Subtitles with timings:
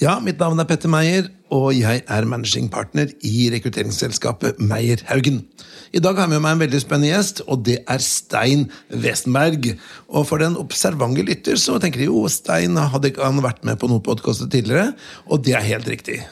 [0.00, 5.42] Ja, mitt navn er Petter Meyer, og jeg er managing partner i rekrutteringsselskapet Meyer Haugen.
[5.92, 9.68] I dag har jeg med meg en veldig spennende gjest, og det er Stein Wesenberg.
[10.08, 13.92] Og for den observante lytter så tenker de jo Stein hadde han vært med på
[13.92, 14.94] noen podkaster tidligere,
[15.28, 16.22] og det er helt riktig.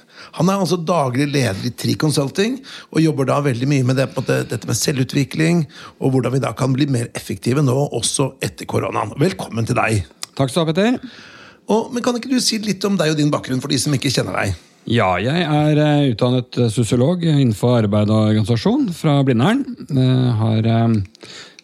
[0.41, 4.09] Han er altså daglig leder i Tri Consulting og jobber da veldig mye med det,
[4.49, 5.67] dette med selvutvikling,
[6.01, 9.13] og hvordan vi da kan bli mer effektive nå, også etter koronaen.
[9.21, 10.07] Velkommen til deg.
[10.33, 11.37] Takk skal du ha, Petter.
[11.69, 13.95] Og, men Kan ikke du si litt om deg og din bakgrunn for de som
[13.97, 14.57] ikke kjenner deg?
[14.89, 19.67] Ja, jeg er uh, utdannet sosiolog innenfor arbeid og organisasjon fra Blindern.
[19.93, 20.95] Jeg har uh,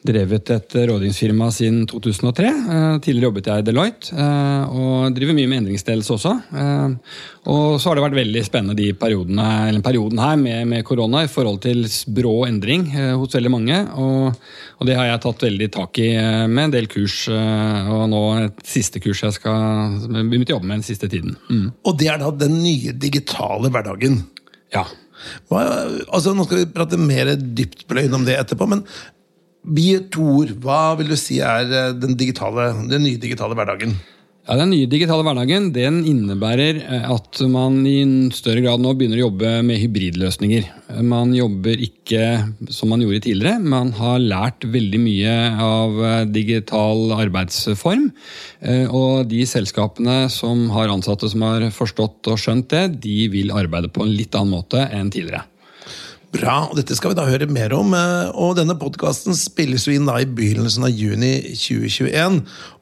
[0.04, 2.48] drevet et rådgivningsfirma siden 2003.
[2.48, 6.32] Eh, tidligere jobbet jeg i Deloitte eh, og driver mye med endringsledelse også.
[6.60, 7.14] Eh,
[7.48, 11.30] og så har det vært veldig spennende de periodene, perioden her med, med, korona i
[11.32, 11.86] forhold til
[12.16, 13.78] brå endring hos veldig mange.
[14.00, 14.36] Og,
[14.78, 16.10] og, det har jeg tatt veldig tak i
[16.50, 20.82] med en del kurs, og nå et siste kurs jeg skal begynne å jobbe med
[20.82, 21.38] den siste tiden.
[21.48, 21.66] Mm.
[21.84, 24.20] Og det er da den nye digitale hverdagen?
[24.74, 24.84] Ja.
[25.48, 25.64] Hva,
[26.12, 28.84] altså, nå skal vi prate mer dyptpløyende om det etterpå, men
[29.64, 33.96] vi to hva vil du si er eh, den, digitale, den nye digitale hverdagen?
[34.44, 37.96] Ja, Den nye digitale hverdagen den innebærer eh, at man i
[38.36, 40.66] større grad nå begynner å jobbe med hybridløsninger.
[41.00, 42.26] Man jobber ikke
[42.68, 43.62] som man gjorde tidligere.
[43.64, 45.32] Man har lært veldig mye
[45.64, 48.10] av eh, digital arbeidsform.
[48.96, 53.92] Og de selskapene som har ansatte som har forstått og skjønt det, de vil arbeide
[53.92, 55.44] på en litt annen måte enn tidligere.
[56.34, 57.92] Bra, og dette skal vi da høre mer om.
[57.94, 62.40] Eh, og denne podkasten spilles jo inn da i begynnelsen av juni 2021.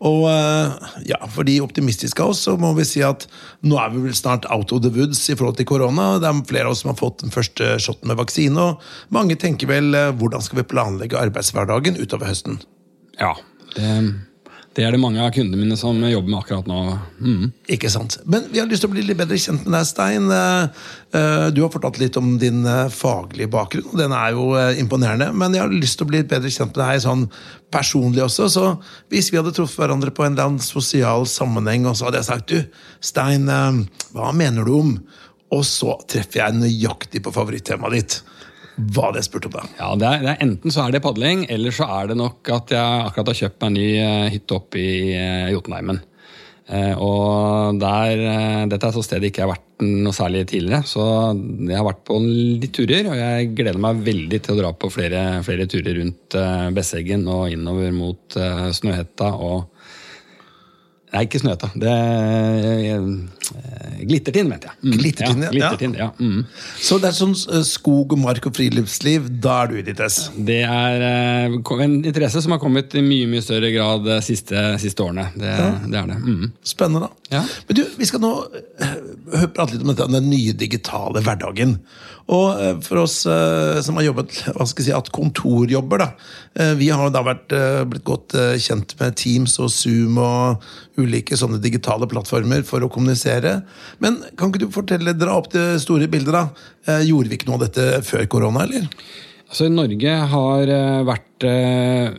[0.08, 3.26] Og eh, ja, for de optimistiske av oss så må vi si at
[3.66, 6.14] nå er vi vel snart out of the woods i forhold til korona.
[6.22, 9.36] Det er flere av oss som har fått den første shoten med vaksine, og mange
[9.40, 12.62] tenker vel eh, hvordan skal vi planlegge arbeidshverdagen utover høsten?
[13.20, 13.36] Ja,
[13.76, 13.96] det
[14.72, 16.76] det er det mange av kundene mine som jobber med akkurat nå.
[17.20, 17.50] Mm.
[17.74, 18.16] Ikke sant.
[18.24, 20.30] Men vi har lyst til å bli litt bedre kjent med deg, Stein.
[20.32, 20.84] Eh,
[21.18, 24.46] eh, du har fortalt litt om din eh, faglige bakgrunn, og den er jo
[24.80, 25.28] imponerende.
[25.36, 27.26] Men jeg har lyst til å bli bedre kjent med deg sånn
[27.72, 28.48] personlig også.
[28.52, 28.66] Så
[29.12, 32.30] hvis vi hadde truffet hverandre på en eller annen sosial sammenheng, og så hadde jeg
[32.30, 33.50] sagt du, Stein,
[34.16, 34.94] hva mener du om?
[35.52, 38.22] Og så treffer jeg nøyaktig på favorittemaet ditt
[38.76, 39.66] hva hadde jeg spurt om da?
[39.76, 42.48] Ja, det er, det er, Enten så er det padling, eller så er det nok
[42.54, 46.00] at jeg akkurat har kjøpt meg en ny uh, hytte opp i uh, Jotunheimen.
[46.72, 48.22] Uh, og der,
[48.70, 52.04] Dette er et sted jeg ikke har vært noe særlig tidligere, så jeg har vært
[52.08, 53.10] på litt turer.
[53.10, 56.38] Og jeg gleder meg veldig til å dra på flere, flere turer rundt
[56.72, 58.38] Besseggen og innover mot
[58.78, 59.71] Snøhetta og
[61.12, 61.68] Nei, ikke Snøhetta.
[61.76, 63.02] Det er
[64.02, 64.78] Glittertind, mente jeg.
[64.80, 64.94] Mm.
[64.96, 65.50] Glittertind, ja.
[65.52, 66.08] Glittertind, ja.
[66.18, 66.44] Mm.
[66.80, 70.00] Så det er sånn eh, skog, og mark og friluftsliv, da er du i ditt
[70.02, 70.18] ess?
[70.34, 71.04] Det er
[71.52, 75.28] uh, en interesse som har kommet i mye mye større grad de siste, siste årene.
[75.36, 75.68] Det, ja.
[75.84, 76.18] det, er det.
[76.22, 76.48] Mm.
[76.72, 77.36] Spennende, da.
[77.36, 77.44] Ja.
[77.68, 78.32] Men du, vi skal nå
[79.52, 81.76] prate litt om dette, den nye digitale hverdagen.
[82.30, 86.72] Og uh, for oss som har jobbet hva skal jeg si, at kontorjobber, da.
[86.78, 87.52] vi har da vært,
[87.88, 90.62] blitt godt kjent med Teams og Zoom og
[91.00, 93.60] ulike sånne digitale plattformer for å kommunisere.
[94.02, 96.46] Men kan ikke du fortelle, dra opp det store bildet, da.
[96.88, 98.88] Eh, gjorde vi ikke noe av dette før korona, eller?
[99.52, 102.14] Altså, Norge har eh, vært eh,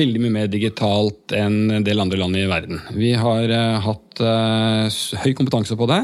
[0.00, 2.80] veldig mye mer digitalt enn en del andre land i verden.
[2.96, 6.02] Vi har eh, hatt eh, høy kompetanse på det.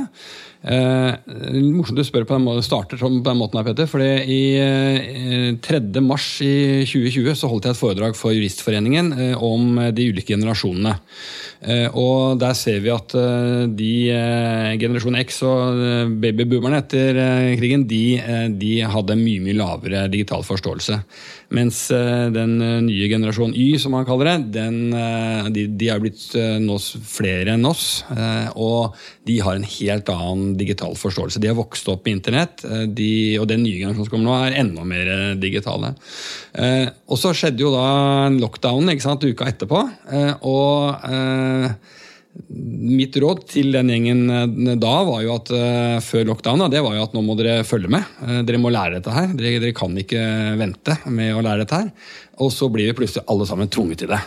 [0.64, 1.12] Eh,
[1.74, 3.88] morsomt du spør på den måten, starter på den måten her, Peter.
[3.90, 6.00] fordi I eh, 3.
[6.00, 10.96] mars i 2020 så holdt jeg et foredrag for Juristforeningen eh, om de ulike generasjonene.
[11.64, 17.20] Eh, og Der ser vi at eh, de eh, generasjon X og babyboomerne etter
[17.60, 18.02] krigen de,
[18.60, 21.00] de hadde mye mye lavere digital forståelse.
[21.54, 25.90] Mens eh, den eh, nye generasjon Y, som man kaller det, den, eh, de, de,
[25.92, 28.02] er blitt nå flere enn oss.
[28.60, 28.94] Og
[29.28, 31.40] de har en helt annen digital forståelse.
[31.42, 32.64] De har vokst opp med internett,
[32.96, 33.10] de,
[33.40, 35.10] og den nye generasjonen som kommer nå, er enda mer
[35.40, 35.94] digitale.
[37.08, 37.84] Og så skjedde jo da
[38.28, 39.84] en lockdown ikke sant, uka etterpå.
[40.48, 41.06] og
[42.34, 46.96] Mitt råd til den gjengen eh, da var jo at uh, før lockdown det var
[46.96, 48.08] jo at nå må dere følge med.
[48.22, 49.28] Uh, dere må lære dette her.
[49.38, 50.22] Dere, dere, kan ikke
[50.58, 51.92] vente med å lære dette her.
[52.42, 54.20] Og så blir vi plutselig alle sammen tvunget til det.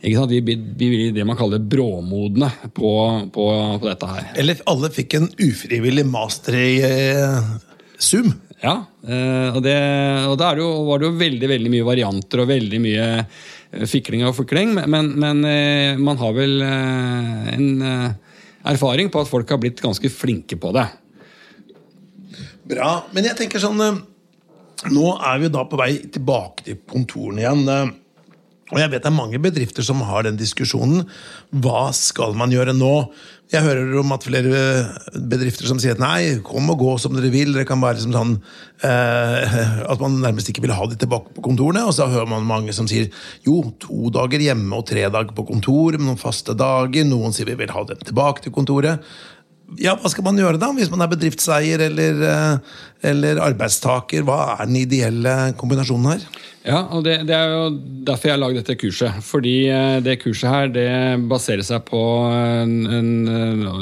[0.00, 2.92] Vi, vi blir det man kaller bråmodne på,
[3.34, 3.48] på,
[3.82, 4.30] på, dette her.
[4.40, 7.50] Eller alle fikk en ufrivillig master i eh,
[8.00, 8.30] Zoom.
[8.60, 9.74] Ja, og, det,
[10.28, 13.24] og da var det jo veldig, veldig mye varianter og veldig mye Eh,
[13.70, 17.68] fikling og forkling, men, men eh, man har vel eh, en
[18.70, 20.86] erfaring på at folk har blitt ganske flinke på det.
[22.70, 22.92] Bra.
[23.14, 23.80] Men jeg tenker sånn
[24.90, 27.90] Nå er vi da på vei tilbake til kontorene igjen.
[28.70, 31.02] Og jeg vet det er mange bedrifter som har den diskusjonen.
[31.52, 32.94] Hva skal man gjøre nå?
[33.50, 34.58] Jeg hører om at flere
[35.26, 37.50] bedrifter som sier at nei, kom og gå som dere vil.
[37.56, 38.36] Det kan være liksom sånn
[38.86, 39.56] eh,
[39.90, 41.82] At man nærmest ikke vil ha de tilbake på kontorene.
[41.88, 43.10] Og så hører man mange som sier
[43.46, 47.08] jo, to dager hjemme og tre dager på kontor med noen faste dager.
[47.10, 49.02] Noen sier vi vil ha dem tilbake til kontoret
[49.78, 52.78] ja, hva skal man gjøre da, hvis man er bedriftseier eller, eh,
[53.10, 54.24] eller arbeidstaker?
[54.26, 56.24] Hva er den ideelle kombinasjonen her?
[56.60, 57.68] Ja, og det, det, er jo
[58.04, 59.20] derfor jeg har lagd dette kurset.
[59.24, 60.88] Fordi eh, det kurset her det
[61.30, 63.12] baserer seg på en, en,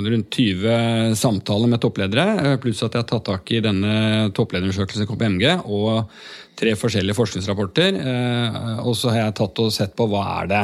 [0.06, 3.94] rundt 20 samtaler med toppledere, eh, pluss at jeg har tatt tak i denne
[4.36, 6.04] topplederundersøkelsen på KPMG og
[6.58, 7.98] tre forskjellige forskningsrapporter.
[8.02, 10.62] Eh, og så har jeg tatt og sett på hva er det,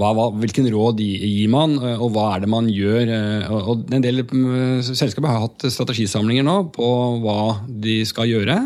[0.00, 3.12] hva, hvilken råd gir man, eh, og hva er det man gjør.
[3.18, 4.24] Eh, og En del
[4.84, 6.90] selskaper har hatt strategisamlinger nå på
[7.24, 7.38] hva
[7.68, 8.56] de skal gjøre.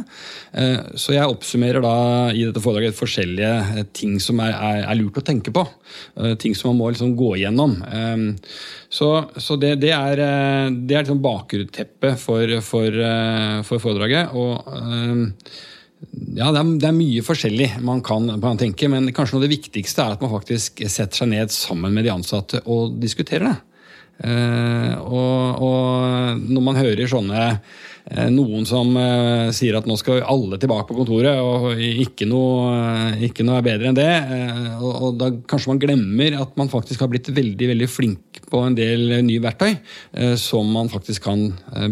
[0.98, 1.94] Så jeg oppsummerer da
[2.32, 5.64] i dette foredraget forskjellige ting som er, er, er lurt å tenke på.
[6.40, 7.76] Ting som man må liksom gå igjennom.
[8.88, 10.22] Så, så det, det, er,
[10.72, 13.00] det er liksom bakgrunnsteppet for, for,
[13.68, 14.32] for, foredraget.
[14.32, 15.36] og
[16.38, 19.48] ja, det er, det er, mye forskjellig man kan, man tenke, men kanskje noe av
[19.48, 23.48] det viktigste er at man faktisk setter seg ned sammen med de ansatte og diskuterer
[23.50, 23.56] det.
[24.18, 27.44] Uh, og, og, når man hører sånne
[28.08, 33.18] Eh, noen som uh, sier at nå skal alle tilbake på kontoret, og ikke noe,
[33.26, 34.12] ikke noe er bedre enn det.
[34.78, 38.62] Og, og, da kanskje man glemmer at man faktisk har blitt veldig veldig flink på
[38.64, 39.74] en del nye verktøy
[40.40, 41.42] som man faktisk kan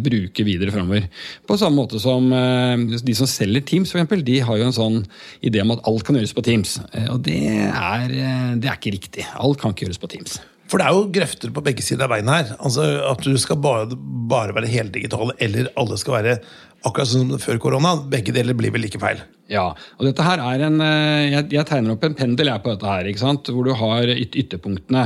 [0.01, 1.11] bruke videre framover.
[1.45, 4.99] På samme måte som de som selger Teams, for eksempel, de har jo en sånn
[5.45, 6.79] idé om at alt kan gjøres på Teams.
[7.11, 8.19] og det er,
[8.57, 9.29] det er ikke riktig.
[9.37, 10.41] Alt kan ikke gjøres på Teams.
[10.67, 12.55] For det er jo grøfter på begge sider av veien her.
[12.59, 13.99] Altså At du skal bare,
[14.31, 16.39] bare være heldigital, eller alle skal være
[16.87, 17.95] akkurat som før korona.
[18.11, 19.23] Begge deler blir vel like feil.
[19.51, 19.69] Ja,
[19.99, 22.91] og dette her er en, eh, jeg, jeg tegner opp en pendel jeg på dette
[22.91, 23.51] her, ikke sant?
[23.55, 25.05] hvor du har yt ytterpunktene.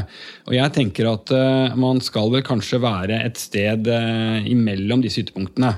[0.49, 5.21] Og jeg tenker at uh, man skal vel kanskje være et sted uh, imellom disse
[5.21, 5.75] ytterpunktene.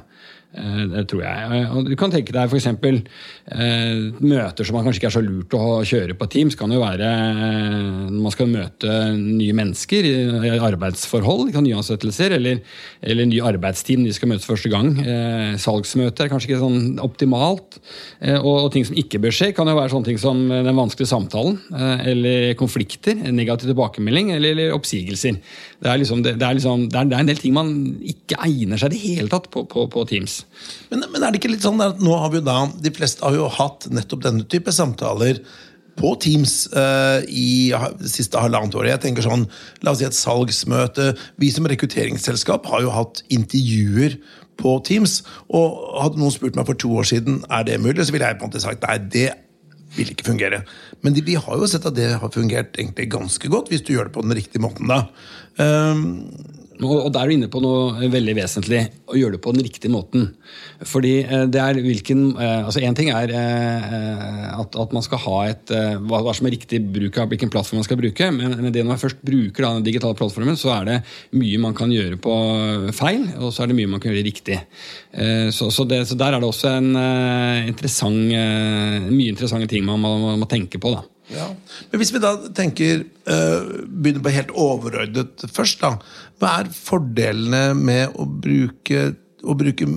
[0.52, 1.60] Eh, det tror jeg.
[1.72, 2.66] Og du kan tenke deg f.eks.
[2.68, 6.56] Eh, møter som man kanskje ikke er så lurt å kjøre på Teams.
[6.58, 12.60] kan jo være eh, når man skal møte nye mennesker i arbeidsforhold, nyansettelser, eller,
[13.00, 14.92] eller nye arbeidsteam de skal møtes første gang.
[15.00, 17.80] Eh, salgsmøter er kanskje ikke sånn optimalt.
[18.20, 20.76] Eh, og, og, ting som ikke bør skje, kan jo være sånne ting som den
[20.76, 25.40] vanskelige samtalen, eh, eller konflikter, negativ tilbakemelding eller, eller oppsigelser.
[25.82, 27.74] Det er, liksom, det, det, er liksom, det, er, det er, en del ting man
[28.12, 30.41] ikke egner seg i det hele tatt på, på, på Teams.
[30.90, 33.24] Men, men, er det ikke litt sånn at nå har vi jo da, de fleste
[33.24, 35.42] har jo hatt nettopp denne type samtaler
[35.98, 38.94] på Teams uh, i det siste halvannet året.
[38.94, 39.44] Jeg tenker sånn,
[39.84, 41.10] La oss si et salgsmøte.
[41.42, 44.16] Vi som rekrutteringsselskap har jo hatt intervjuer
[44.60, 45.20] på Teams.
[45.52, 48.40] Og hadde noen spurt meg for to år siden er det mulig, så ville jeg
[48.40, 49.28] på en måte sagt nei, det
[49.96, 50.62] vil ikke fungere.
[51.04, 53.92] Men de, vi har jo sett at det har fungert egentlig ganske godt, hvis du
[53.94, 54.88] gjør det på den riktige måten.
[54.88, 55.04] da.
[55.60, 58.82] Um, og Der er du inne på noe veldig vesentlig.
[59.06, 60.28] Å gjøre det på den riktige måten.
[60.88, 65.22] Fordi eh, det er hvilken eh, altså Én ting er eh, at, at, man skal
[65.24, 65.72] ha et
[66.08, 68.30] hva, som er riktig bruk av hvilken plattform man skal bruke.
[68.34, 70.98] Men, det når man først bruker den digitale plattformen, så er det
[71.38, 72.34] mye man kan gjøre på
[72.96, 74.58] feil, og så er det mye man kan gjøre riktig.
[75.52, 76.92] Så, så, det, så der er det også en
[77.68, 78.32] interessant,
[79.12, 80.94] mye interessante ting man må, må tenke på.
[80.96, 81.04] da.
[81.30, 81.46] Ja.
[81.90, 85.94] Men hvis vi da tenker uh, Begynner på helt overordnet først, da.
[86.42, 89.88] Hva er fordelene med å bruke å bruke,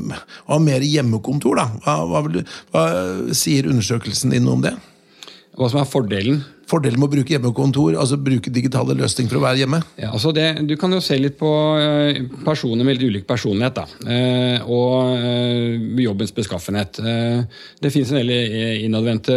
[0.50, 1.66] ha mer hjemmekontor, da?
[1.84, 2.86] Hva, hva, hva
[3.38, 4.72] sier undersøkelsen din om det?
[5.54, 6.40] Hva som er fordelen?
[6.66, 9.80] Fordelen med å bruke hjemmekontor, altså bruke digitale løsninger for å være hjemme?
[10.02, 13.76] Ja, altså det, Du kan jo se litt på eh, personer med litt ulik personlighet
[13.78, 16.98] da, eh, og eh, jobbens beskaffenhet.
[17.82, 19.36] Det finnes en del innadvendte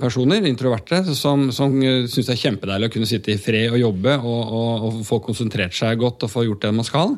[0.00, 4.18] personer, introverte, som, som syns det er kjempedeilig å kunne sitte i fred og jobbe
[4.18, 7.14] og, og, og, få konsentrert seg godt og få gjort det man skal.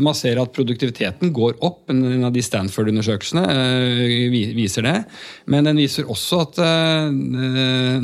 [0.00, 1.82] Man ser at produktiviteten går opp.
[1.92, 3.44] En av de Stanford-undersøkelsene
[4.58, 4.96] viser det.
[5.50, 6.60] Men den viser også at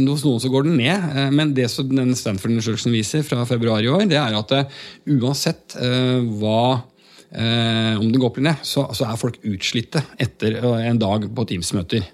[0.00, 1.06] hos noen så går den ned.
[1.12, 4.76] Eh, men det som den Stanford-undersøkelsen viser fra februar i år, det er at eh,
[5.16, 6.60] uansett hva
[7.36, 12.06] om den går opp eller ned, så, er folk utslitte etter en dag på Teams-møter.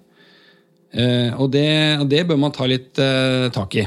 [1.36, 1.68] Og det,
[2.10, 3.84] det, bør man ta litt tak i.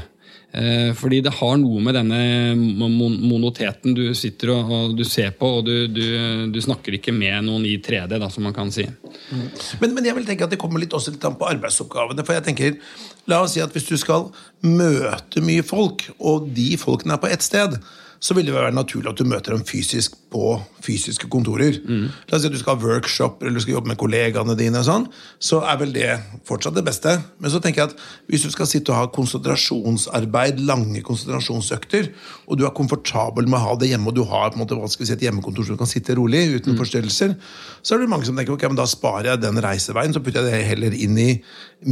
[0.55, 2.19] Eh, fordi det har noe med denne
[2.55, 6.05] monoteten du sitter og, og du ser på, og du, du,
[6.53, 8.85] du, snakker ikke med noen i 3D, da, som man kan si.
[8.87, 9.49] Mm.
[9.81, 12.23] Men, men, jeg vil tenke at det kommer litt også litt an på arbeidsoppgavene.
[12.23, 12.79] for jeg tenker,
[13.27, 14.29] La oss si at hvis du skal
[14.63, 17.79] møte mye folk, og de folkene er på ett sted,
[18.21, 21.79] så vil det være naturlig at du møter dem fysisk på fysiske kontorer.
[22.27, 24.83] La oss si at du skal ha workshop eller du skal jobbe med kollegaene dine,
[24.83, 25.05] og sånn,
[25.39, 26.11] så er vel det
[26.45, 27.15] fortsatt det beste.
[27.39, 32.11] Men så tenker jeg at hvis du skal sitte og ha konsentrasjonsarbeid, lange konsentrasjonsøkter,
[32.45, 34.77] og du er komfortabel med å ha det hjemme, og du har på en måte,
[34.77, 37.33] hva skal vi si, et hjemmekontor så du kan sitte rolig uten forstyrrelser,
[37.81, 40.43] så er det mange som tenker ok, men da sparer jeg den reiseveien, så putter
[40.43, 41.31] jeg det heller inn i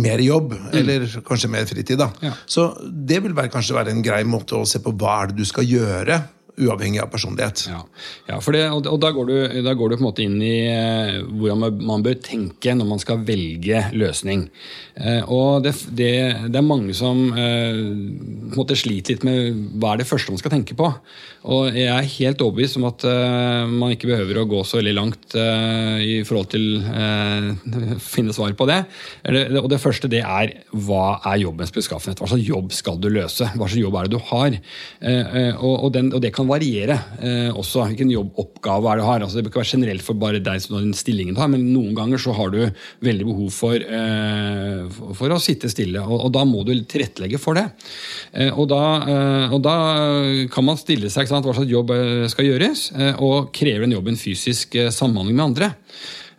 [0.04, 1.98] mer jobb, eller kanskje mer fritid.
[2.02, 2.12] da.
[2.22, 2.36] Ja.
[2.46, 5.42] Så det vil være, kanskje være en grei måte å se på hva er det
[5.42, 6.22] du skal gjøre,
[6.54, 7.66] uavhengig av personlighet.
[7.70, 7.82] Ja,
[8.28, 11.20] ja det, og, da, går du, da går du på en måte inn i eh,
[11.26, 14.46] hvordan man, bør tenke når man skal velge løsning.
[14.94, 16.14] Eh, og det, det,
[16.54, 17.80] det er mange som eh,
[18.54, 20.92] måte sliter litt med hva er det første man skal tenke på.
[21.44, 23.04] Og jeg er helt overbevist om at
[23.68, 28.68] man ikke behøver å gå så veldig langt i forhold til å finne svar på
[28.70, 28.78] det.
[29.60, 32.22] Og det første det er hva er jobbens beskaffenhet?
[32.24, 33.50] Hva slags jobb skal du løse?
[33.58, 34.56] Hva slags jobb er det du har?
[35.58, 37.86] Og, og, den, og det kan variere eh, også.
[37.90, 39.24] Hvilken jobboppgave er det du har.
[39.26, 41.52] Altså, det bør ikke være generelt for bare deg som har den stillingen du har,
[41.52, 42.60] men noen ganger så har du
[43.06, 44.84] veldig behov for, eh,
[45.18, 47.66] for- å sitte stille, og, da må du tilrettelegge for det.
[48.34, 48.82] Eh, og, da,
[49.50, 49.78] og da
[50.54, 51.90] kan man stille seg sant, hva slags jobb
[52.30, 52.84] skal gjøres,
[53.18, 55.74] og krever den jobben fysisk samhandling med andre.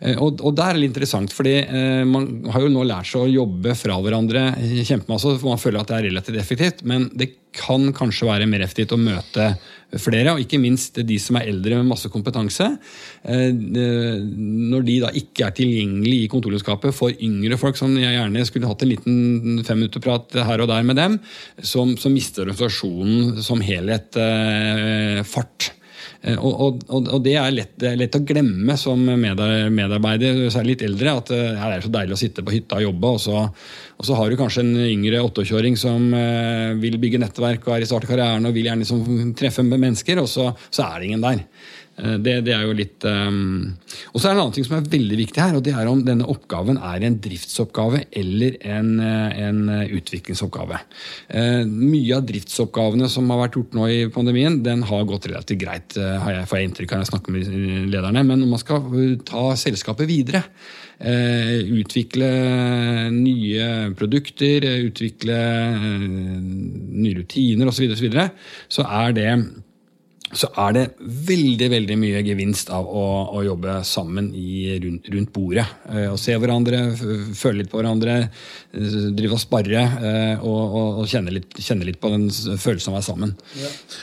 [0.05, 3.25] Eh, Og, og det er litt interessant, fordi eh, man har jo nå lært seg
[3.25, 4.51] å jobbe fra hverandre
[4.85, 8.65] kjempemasse, for man føler at det er relativt effektivt, men det kan kanskje være mer
[8.65, 9.45] effektivt å møte
[10.01, 12.67] flere, og ikke minst de som er eldre med masse kompetanse.
[13.23, 18.43] Eh, Når de da ikke er tilgjengelige i kontorlandskapet for yngre folk, som jeg gjerne
[18.49, 21.17] skulle hatt en liten femminutterprat her og der med dem,
[21.63, 24.19] som mister organisasjonen som helhet
[25.31, 25.71] fart.
[26.25, 30.85] Eh, Og, og, og- det er lett, lett å glemme som medar- medarbeider, særlig litt
[30.87, 33.43] eldre, at ja, det er så deilig å sitte på hytta og jobbe, og så,
[33.99, 37.85] og så har du kanskje en yngre 28-åring som eh, vil bygge nettverk og er
[37.85, 41.11] i start av karrieren og vil gjerne liksom treffe mennesker, og så, så er det
[41.11, 41.45] ingen der.
[41.97, 43.75] Eh, Det, det er jo litt um...
[44.11, 45.89] Og så er det en annen ting som er veldig viktig her, og det er
[45.89, 50.81] om denne oppgaven er en driftsoppgave eller en, eh, en eh, utviklingsoppgave.
[51.31, 55.61] Uh, Mye av driftsoppgavene som har vært gjort nå i pandemien, den har gått relativt
[55.61, 58.23] greit, har jeg, får jeg inntrykk av når jeg snakker med lederne.
[58.27, 58.97] Men når man skal
[59.27, 60.43] ta selskapet videre,
[60.99, 62.31] uh, utvikle
[63.15, 68.27] nye produkter, utvikle uh, nye rutiner osv., så, og så, videre,
[68.71, 69.29] så er det
[70.35, 73.03] så er det veldig veldig mye gevinst av å,
[73.37, 75.65] å jobbe sammen i, rundt, rundt bordet.
[75.89, 76.81] Eh, Å se hverandre,
[77.37, 78.17] føle litt på hverandre,
[78.75, 82.91] eh, drive og sparre eh, og, og, og kjenne, litt, kjenne litt på den følelsen
[82.91, 83.35] av å være sammen.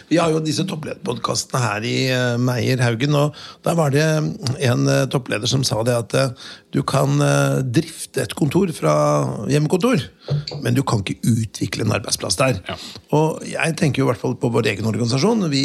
[0.08, 3.36] Vi har jo disse topplederpodkastene her i eh, Meyer Haugen, og
[3.66, 6.18] der var det en eh, toppleder som sa det at
[6.72, 7.20] du kan
[7.68, 8.92] drifte et kontor fra
[9.52, 10.00] hjemmekontor,
[10.64, 12.62] men du kan ikke utvikle en arbeidsplass der.
[12.64, 12.76] Ja.
[13.12, 15.44] Og jeg tenker jo i hvert fall på vår egen organisasjon.
[15.52, 15.64] Vi,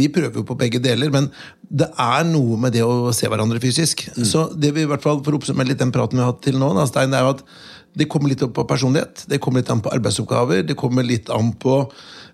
[0.00, 1.28] vi prøver jo på begge deler, men
[1.64, 4.06] det er noe med det å se hverandre fysisk.
[4.14, 6.42] Så det vi i hvert fall, For å oppsummere litt den praten vi har hatt
[6.44, 7.46] til nå, da, Stein, det er jo at
[7.94, 11.30] det kommer litt opp på personlighet, det kommer litt an på arbeidsoppgaver, det kommer litt
[11.30, 11.76] an på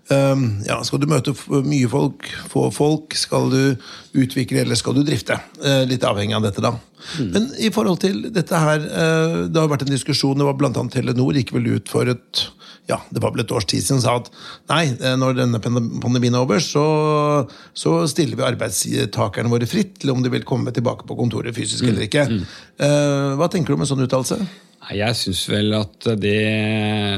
[0.09, 1.35] um, ja, Skal du møte
[1.67, 3.61] mye folk, få folk, skal du
[4.17, 5.37] utvikle eller skal du drifte?
[5.61, 6.73] Uh, litt avhengig av dette, da.
[7.21, 10.97] Men i forhold til dette her, uh, det har vært en diskusjon, det var annet
[10.97, 12.45] Telenor gikk vel ut for et
[12.89, 14.31] ja, det var vel et års tid siden sa at
[14.71, 16.85] nei, eh, når denne pandemien er over, så,
[17.77, 21.87] så stiller vi arbeidstakerne våre fritt til om de vil komme tilbake på kontoret fysisk
[21.87, 22.27] eller ikke.
[22.31, 22.43] Mm.
[23.39, 24.41] hva tenker du om en sånn uttalelse?
[24.89, 26.39] Jeg syns vel at det,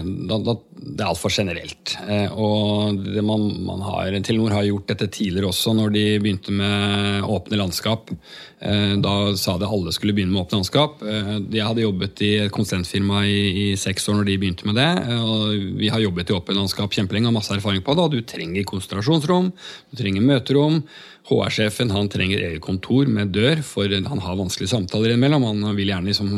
[0.03, 1.93] det er altfor generelt.
[2.03, 7.23] Eh, og man, man har, Telenor har gjort dette tidligere også, når de begynte med
[7.23, 8.11] åpne landskap.
[8.59, 10.99] Eh, da sa de alle skulle begynne med åpne landskap.
[10.99, 14.77] De jeg hadde jobbet i et konsulentfirma i, i seks år når de begynte med
[14.81, 14.91] det.
[15.07, 18.05] eh, og Vi har jobbet i åpne landskap kjempelenge og masse erfaring på det.
[18.05, 19.53] og Du trenger konsentrasjonsrom,
[19.89, 20.83] du trenger møterom.
[21.29, 25.45] HR-sjefen han trenger eget kontor med dør, for han har vanskelige samtaler innimellom.
[25.47, 26.33] Han vil gjerne liksom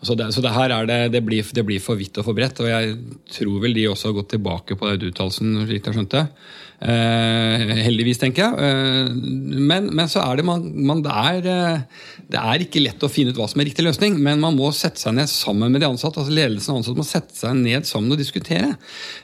[0.00, 2.36] så det, så det her er det, det, blir, det blir for vidt og for
[2.36, 2.60] bredt.
[2.62, 2.94] Og jeg
[3.34, 6.22] tror vel de også har gått tilbake på den uttalelsen, slik jeg skjønte.
[6.78, 8.54] Eh, heldigvis, tenker jeg.
[8.62, 9.08] Eh,
[9.58, 13.34] men, men så er det man, man er, eh, det er ikke lett å finne
[13.34, 15.90] ut hva som er riktig løsning, men man må sette seg ned sammen med de
[15.90, 16.22] ansatte.
[16.22, 18.76] altså Ledelsen og ansatte må sette seg ned sammen og diskutere.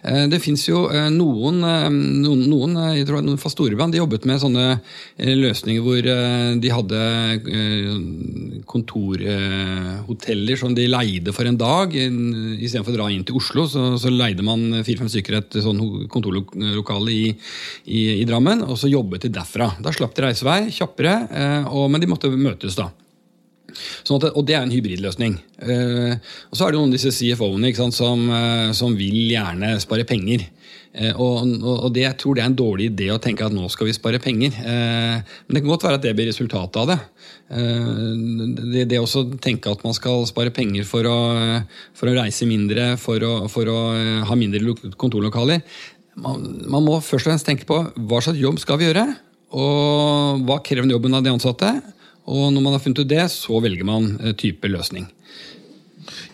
[0.02, 4.02] Eh, det fins jo eh, noen, eh, noen, noen jeg tror noen fra Storebrand de
[4.02, 4.73] jobbet med sånne
[5.18, 7.00] løsninger hvor eh, de hadde
[7.50, 11.94] eh, kontorhoteller som de leide for en dag.
[11.98, 15.80] En- Istedenfor å dra inn til Oslo, så, så leide man fire-fem stykker et sånn
[16.12, 17.24] kontorlokale i,
[17.86, 19.70] i, i Drammen, og så jobbet de derfra.
[19.84, 22.90] Da slapp de reisevei kjappere, eh, og, men de måtte møtes, da.
[24.02, 25.38] Sånn at, og det er en hybridløsning.
[25.64, 26.16] Eh,
[26.50, 30.46] og så er det noen av disse CFO-ene som, eh, som vil gjerne spare penger.
[30.94, 33.66] Eh, og, og det, jeg tror det er en dårlig idé å tenke at nå
[33.72, 34.54] skal vi spare penger.
[34.62, 36.98] Eh, men det kan godt være at det blir resultatet av det.
[37.58, 37.88] Eh,
[38.60, 41.18] det, det også tenke at man skal spare penger for å,
[41.98, 43.78] for å reise mindre, for å, for å,
[44.28, 45.64] ha mindre kontorlokaler.
[46.22, 49.08] Man, man må først og fremst tenke på hva slags jobb skal vi gjøre,
[49.54, 51.74] og hva krever jobben av de ansatte.
[52.24, 55.10] Og når man har funnet ut det, så velger man type løsning.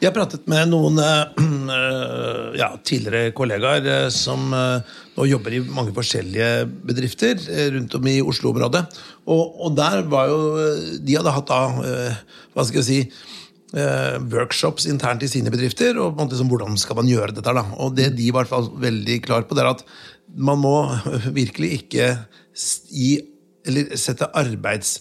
[0.00, 5.94] Jeg har pratet med noen uh, ja, tidligere kollegaer uh, som nå jobber i mange
[5.96, 6.48] forskjellige
[6.88, 7.40] bedrifter
[7.76, 8.84] rundt om i Oslo-området.
[9.28, 10.40] Og, og, der var jo
[11.04, 11.60] De hadde hatt da
[12.54, 13.00] hva skal jeg si
[14.32, 15.94] workshops internt i sine bedrifter.
[15.94, 17.52] og på en måte som, Hvordan skal man gjøre dette?
[17.54, 17.62] da?
[17.78, 19.84] Og det de var veldig klar på, det er at
[20.34, 20.74] man må
[21.40, 22.08] virkelig ikke
[22.56, 23.12] gi,
[24.00, 24.96] sette arbeids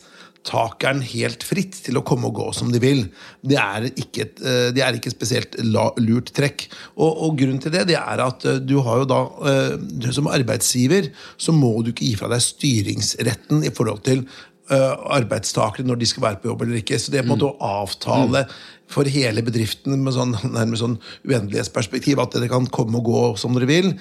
[0.47, 3.03] takeren helt fritt til å komme og gå som de vil.
[3.45, 6.67] Det er ikke et, eh, det er ikke spesielt lurt trekk.
[6.97, 9.19] Og, og, grunnen til det, det er at eh, du har jo da
[9.51, 9.75] eh,
[10.15, 14.23] Som arbeidsgiver så må du ikke gi fra deg styringsretten i forhold til
[14.69, 16.99] arbeidstakere når de skal være på jobb eller ikke.
[17.01, 18.45] Så det er på en måte å avtale
[18.89, 20.97] for hele bedriften med sånn, nærmest sånn
[21.27, 22.21] uendelighetsperspektiv.
[22.21, 23.91] At dere kan komme og gå som dere vil.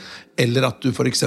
[0.41, 1.27] Eller at du f.eks.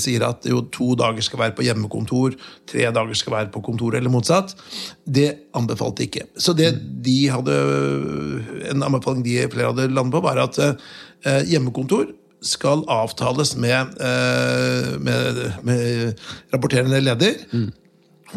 [0.00, 2.36] sier at jo, to dager skal være på hjemmekontor,
[2.70, 4.56] tre dager skal være på kontor, eller motsatt.
[5.04, 6.26] Det anbefalte ikke.
[6.40, 6.72] Så det
[7.04, 7.60] de hadde,
[8.72, 12.10] en anbefaling de flere hadde landet på, var at eh, hjemmekontor
[12.42, 16.22] skal avtales med, eh, med, med
[16.54, 17.36] rapporterende leder.
[17.52, 17.70] Mm.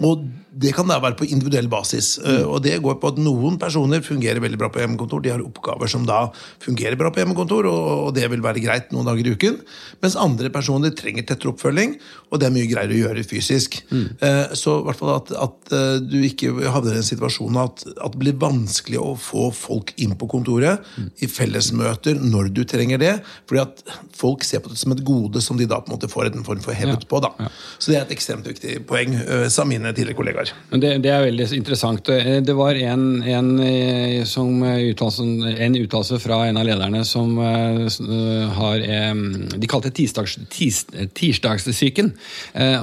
[0.04, 2.16] Og det kan da være på individuell basis.
[2.22, 2.52] Eh, mm.
[2.54, 5.24] Og det går på at Noen personer fungerer veldig bra på hjemmekontor.
[5.24, 6.30] De har oppgaver som da
[6.64, 9.60] fungerer bra på hjemmekontor, og det vil være greit noen dager i uken.
[10.04, 11.98] Mens andre personer trenger tettere oppfølging,
[12.32, 13.82] og det er mye greiere å gjøre fysisk.
[13.92, 14.06] Mm.
[14.24, 17.84] Eh, så i hvert fall at, at eh, du ikke havner i en situasjon at,
[17.98, 21.12] at, det blir vanskelig å få folk inn på kontoret mm.
[21.26, 23.14] i fellesmøter når du trenger det.
[23.50, 23.84] fordi at
[24.16, 26.48] folk ser på det som et gode som de da på en måte får en
[26.48, 27.10] form for hevet ja.
[27.12, 27.20] på.
[27.26, 27.34] da.
[27.44, 27.52] Ja.
[27.76, 29.18] Så det er et ekstremt viktig poeng,
[29.52, 32.10] sa mine tidligere kollegaer Men det, det, er veldig interessant.
[32.14, 38.84] Eh, det var en, en, eh, som en uttalelse fra en av lederne som har
[38.86, 40.82] De kalte det tirsdags, tis,
[41.18, 42.12] tirsdagssyken.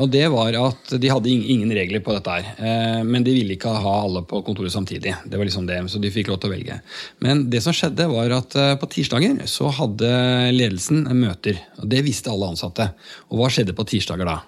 [0.00, 3.02] Og det var at de hadde ingen regler på dette her.
[3.06, 5.14] Men de ville ikke ha alle på kontoret samtidig.
[5.24, 6.78] Det var liksom det, Så de fikk lov til å velge.
[7.24, 10.12] Men det som skjedde, var at på tirsdager så hadde
[10.54, 11.60] ledelsen møter.
[11.80, 12.92] og Det visste alle ansatte.
[13.30, 14.40] Og hva skjedde på tirsdager da?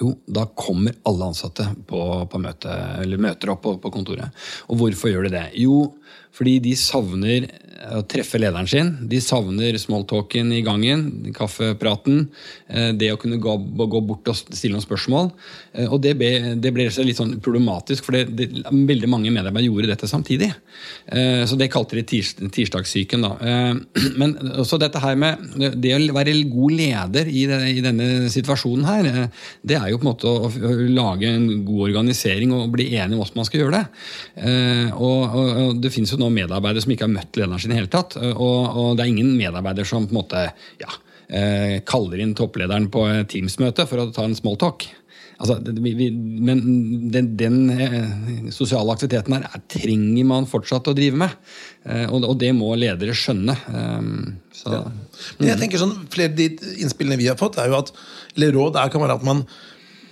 [0.00, 4.44] Jo, da kommer alle ansatte på, på møte, eller møter opp på, på, kontoret.
[4.66, 5.44] Og hvorfor gjør de det?
[5.62, 5.84] Jo,
[6.34, 7.46] fordi de savner
[7.92, 8.90] å treffe lederen sin.
[9.10, 11.04] De savner smalltalken i gangen,
[11.36, 12.26] kaffepraten.
[12.68, 13.54] Eh, det å kunne gå,
[13.90, 15.30] gå bort og stille noen spørsmål.
[15.74, 19.70] Eh, og det ble, det ble litt sånn problematisk, for det, det, veldig mange medarbeidere
[19.70, 20.50] gjorde dette samtidig.
[21.06, 23.26] Eh, så det kalte de tirs, tirsdagssyken.
[23.26, 23.34] Da.
[24.20, 25.44] Men også dette her med
[25.80, 29.10] det å være god leder i, i, denne situasjonen her,
[29.66, 33.16] det er jo på en måte å, å lage en god organisering og bli enig
[33.16, 33.84] om hvordan man skal gjøre det.
[34.94, 37.78] Og, og, og det finnes jo nå medarbeidere som ikke har møtt lederen sin i
[37.78, 38.18] hele tatt.
[38.18, 40.44] Og, og, det er ingen medarbeider som på en måte
[40.82, 40.90] ja,
[41.28, 44.86] eh, kaller inn topplederen på Teams-møte for å ta en small talk.
[45.34, 46.60] Altså, men
[47.12, 51.34] den, den eh, sosiale aktiviteten her er, trenger man fortsatt å drive med.
[51.88, 53.56] Eh, og, det må ledere skjønne.
[54.54, 54.82] Så, ja.
[55.40, 56.48] Men jeg tenker sånn, Flere av de
[56.84, 57.94] innspillene vi har fått, er jo at,
[58.36, 59.42] eller råd er, kan være at man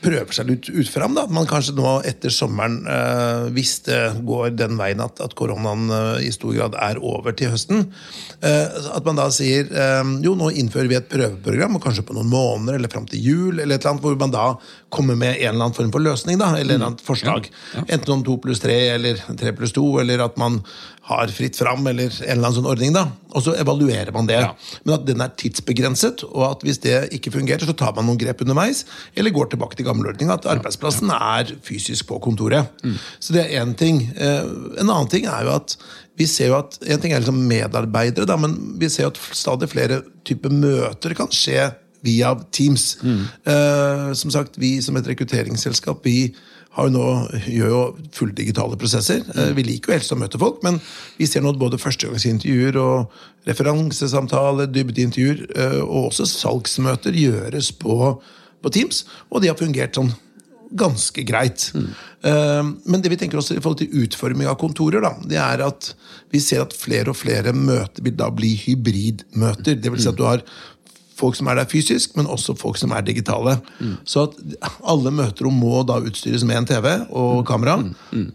[0.03, 1.17] prøver seg litt ut fram.
[1.17, 1.27] Da.
[1.27, 5.88] At man kanskje nå etter sommeren, eh, hvis det går den veien at, at koronaen
[5.93, 7.87] eh, i stor grad er over til høsten,
[8.43, 12.17] eh, at man da sier eh, jo, nå innfører vi et prøveprogram, og kanskje på
[12.19, 14.47] noen måneder eller fram til jul, eller et eller annet, hvor man da
[14.93, 17.49] kommer med en eller annen form for løsning, da, eller et eller annet forslag.
[17.49, 17.85] Ja, ja.
[17.97, 20.61] Enten om to pluss tre eller tre pluss to, eller at man
[21.09, 22.93] har fritt fram, eller en eller annen sånn ordning.
[22.95, 24.39] da, Og så evaluerer man det.
[24.45, 24.53] Ja.
[24.85, 28.21] Men at den er tidsbegrenset, og at hvis det ikke fungerer, så tar man noen
[28.21, 28.85] grep underveis,
[29.17, 30.31] eller går tilbake til gamle gamleordning.
[30.33, 32.71] At arbeidsplassen er fysisk på kontoret.
[32.85, 32.97] Mm.
[33.21, 34.05] Så det er én ting.
[34.17, 34.47] Eh,
[34.79, 35.77] en annen ting er jo at
[36.19, 39.21] vi ser jo at, En ting er liksom medarbeidere, da, men vi ser jo at
[39.33, 41.71] stadig flere typer møter kan skje
[42.03, 42.97] via Teams.
[43.03, 43.21] Mm.
[43.45, 46.35] Eh, som sagt, Vi som et rekrutteringsselskap vi
[46.73, 47.07] har jo nå,
[47.53, 47.81] gjør jo
[48.17, 49.21] fulldigitale prosesser.
[49.29, 49.55] Mm.
[49.59, 50.81] Vi liker jo helst å møte folk, men
[51.19, 53.12] vi ser nå både førstegangsintervjuer og
[53.49, 57.99] referansesamtaler, dybdeintervjuer eh, og også salgsmøter gjøres på,
[58.65, 60.15] på, Teams, og de har fungert sånn
[60.73, 61.67] ganske greit.
[61.77, 61.91] Mm.
[62.88, 65.91] Men det vi tenker også i forhold til utforming av kontorer, da, det er at
[66.33, 69.77] vi ser at flere og flere møter vil da bli hybridmøter.
[69.77, 70.41] Det vil si at du har
[71.16, 73.59] folk som er der fysisk, men også folk som er digitale.
[73.81, 73.96] Mm.
[74.05, 74.38] Så at
[74.88, 77.46] alle møterom må da utstyres med en TV og mm.
[77.48, 77.77] kamera.
[77.83, 77.96] Mm.
[78.12, 78.31] mm.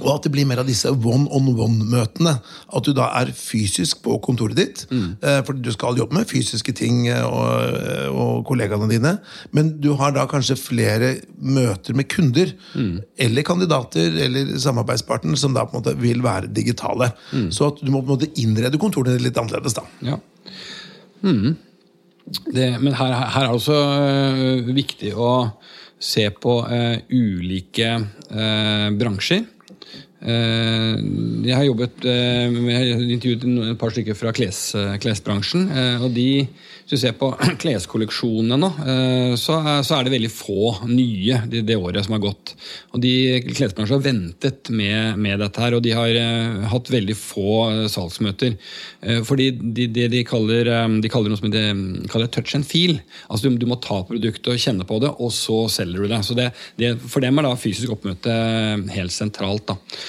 [0.00, 2.32] Og at det blir mer av disse one-on-one-møtene.
[2.72, 4.86] At du da er fysisk på kontoret ditt.
[4.90, 9.18] eh, For du skal jobbe med fysiske ting eh, og, eh, og kollegaene dine.
[9.52, 12.54] Men du har da kanskje flere møter med kunder.
[13.18, 17.12] Eller kandidater eller samarbeidspartner som da på en måte vil være digitale.
[17.50, 19.76] Så at du må på en måte innrede kontorene litt annerledes.
[19.76, 19.84] da.
[20.00, 20.16] Ja.
[21.22, 21.56] Mhm.
[22.26, 25.32] Det, men her, her er det også øh, viktig å
[26.02, 29.46] se på øh, ulike øh, bransjer.
[30.22, 30.98] Eh,
[31.48, 32.04] jeg har jobbet
[32.54, 35.64] med, jeg har intervjuet et par stykker fra kles, øh, klesbransjen.
[36.02, 37.32] og de, hvis du ser på
[37.62, 38.70] kleskolleksjonene nå,
[39.38, 42.54] så, er- det veldig få nye det, det året som har gått.
[42.92, 43.12] Og de
[43.52, 46.16] Klesbransjen har ventet med, med dette her, og de har
[46.72, 48.56] hatt veldig få salgsmøter.
[49.02, 51.64] Eh, fordi de, det de kaller, eh, de kaller noe som de
[52.12, 52.98] kaller touch and feel.
[53.28, 56.22] Altså du, du må ta produktet og kjenne på det, og så selger du det.
[56.26, 58.34] Så det, det for dem er da fysisk oppmøte
[58.94, 59.66] helt sentralt.
[59.70, 59.78] da.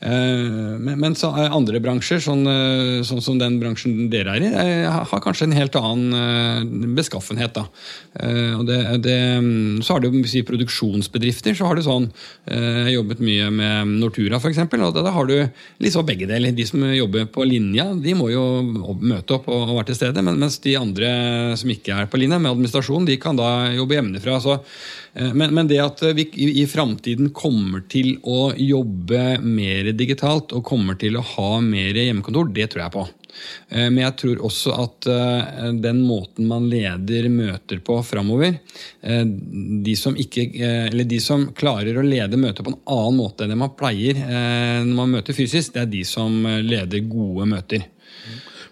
[0.00, 4.50] Men, men så er andre bransjer, sånn, eh, sånn som den bransjen dere er i,
[4.50, 7.56] eh, har kanskje en helt annen eh, beskaffenhet.
[7.56, 9.18] Eh, det, det,
[9.86, 13.94] så har du si, produksjonsbedrifter, så har du sånn eh, Jeg har jobbet mye med
[14.02, 14.60] Nortura, f.eks.
[14.76, 15.36] Og da, har du
[15.82, 16.54] liksom begge deler.
[16.56, 18.44] De som jobber på linja, de må jo
[19.00, 20.24] møte opp og, være til stede.
[20.26, 21.10] Men, mens de andre
[21.58, 24.38] som ikke er på linja, med administrasjon, de kan da jobbe hjemmefra.
[24.44, 24.58] Så,
[25.14, 26.28] eh, men, men det at vi
[26.62, 32.50] i framtiden kommer til å jobbe mer digitalt og kommer til å ha mer hjemmekontor,
[32.54, 33.06] det tror jeg på.
[33.68, 39.24] Eh, Men jeg tror også at eh, den måten man leder møter på framover eh,
[39.26, 43.74] de, som de som klarer å lede møter på en annen måte enn det man
[43.76, 46.32] pleier når man møter fysisk, det er de som
[46.64, 47.86] leder gode møter.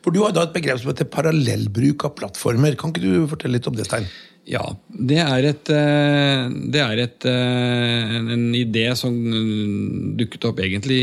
[0.05, 2.77] For du har da et begrep som heter parallellbruk av plattformer.
[2.77, 4.09] Kan ikke du fortelle litt om det, Stein?
[4.45, 4.61] Ja,
[4.93, 10.99] det er, et, eh, det er et, eh, en, idé som mm, dukket opp egentlig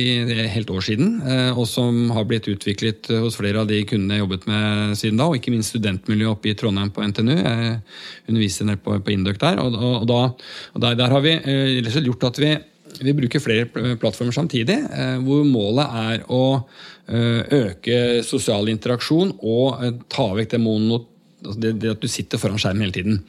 [0.53, 4.25] helt år siden, eh, og som har blitt utviklet hos flere av de kundene jeg
[4.27, 7.33] jobbet med siden da, og ikke minst studentmiljøet oppe i Trondheim på NTNU.
[7.33, 7.79] Jeg
[8.29, 10.21] underviste en på, på Induc der, og, og, da,
[10.75, 12.53] og der, der har vi eh, gjort at vi
[12.99, 16.43] vi bruker flere plattformer samtidig, eh, hvor målet er å
[17.07, 21.07] eh, øke sosial interaksjon og eh, ta vekk det monot
[21.41, 23.21] det, det at du sitter foran skjermen hele tiden.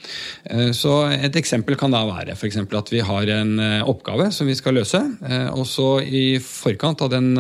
[0.45, 4.31] Eh, Så Et eksempel kan da være for eksempel at vi har en eh, oppgave
[4.33, 5.01] som vi skal løse.
[5.29, 7.33] eh, Og så i forkant av den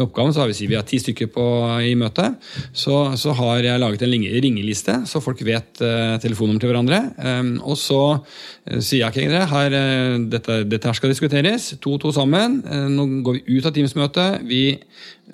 [0.00, 1.44] oppgaven, så har vi, si, vi har ti stykker på,
[1.84, 2.38] i møtet,
[2.76, 4.12] så, så har jeg laget en
[4.44, 7.00] ringeliste, så folk vet uh, telefonnummer til hverandre.
[7.18, 11.96] Um, og så uh, sier jeg ikke her, uh, dette, dette her skal diskuteres, to
[11.96, 12.60] og to sammen.
[12.92, 14.46] Nå går vi ut av Teams-møtet.
[14.48, 14.64] Vi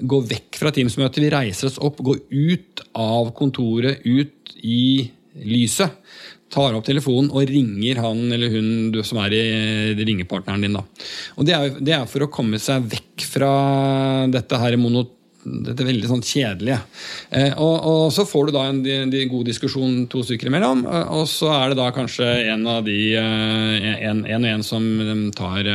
[0.08, 5.94] går vekk fra Teams-møtet, vi reiser oss opp, går ut av kontoret, ut i lyset.
[6.48, 10.78] Tar opp telefonen og ringer han eller hun du, som er i ringepartneren din.
[10.78, 10.84] Da.
[11.36, 13.52] Og det er, det er for å komme seg vekk fra
[14.32, 15.04] dette her mono,
[15.44, 16.80] dette veldig sånn kjedelige.
[17.30, 20.84] Eh, og, og så får du da en, en, en god diskusjon to stykker imellom,
[20.88, 24.88] eh, og så er det da kanskje en av de eh, en, og en som
[25.04, 25.68] eh, tar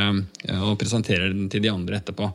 [0.60, 2.32] og presenterer den til de andre etterpå.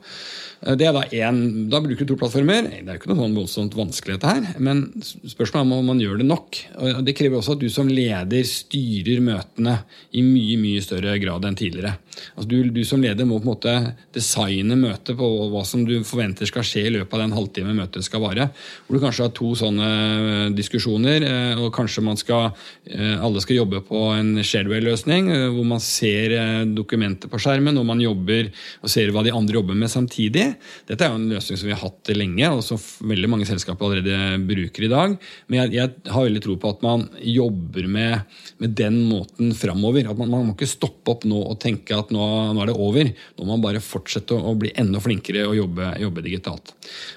[0.65, 2.67] Eh, Det er Da en, da bruker du to plattformer.
[2.67, 6.02] Det er jo ikke noe sånn voldsomt vanskelig, dette her, men spørsmålet er om man
[6.02, 6.60] gjør det nok.
[6.80, 9.80] Og Det krever også at du som leder styrer møtene
[10.12, 11.98] i mye mye større grad enn tidligere.
[12.36, 13.74] Altså du, du som leder må på en måte
[14.13, 18.04] designe møtet på hva som du forventer skal skje i løpet av den halvtime møtet
[18.04, 18.50] skal vare.
[18.88, 22.52] Hvor du kanskje har to sånne eh, diskusjoner, eh, og kanskje man skal,
[22.89, 28.50] alle skal jobbe på en Shareway-løsning, hvor man ser dokumentet på skjermen, og man jobber
[28.84, 30.49] og ser hva de andre jobber med samtidig.
[30.90, 33.88] Dette er jo en løsning som vi har hatt lenge, og som veldig mange selskaper
[33.88, 35.16] allerede bruker i dag.
[35.48, 40.10] Men jeg, jeg har veldig tro på at man jobber med, med den måten framover.
[40.10, 42.78] At man, man må ikke stoppe opp nå og tenke at nå, nå er det
[42.78, 43.12] over.
[43.12, 46.76] Nå må man bare fortsette å, bli enda flinkere og jobbe, jobbe digitalt.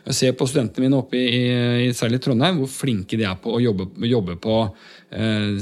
[0.08, 1.44] Jeg ser på studentene mine oppe i,
[1.88, 4.58] i særlig Trondheim hvor flinke de er på å jobbe, jobbe på